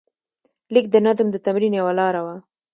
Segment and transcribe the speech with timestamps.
[0.73, 2.35] لیک د نظم د تمرین یوه لاره وه.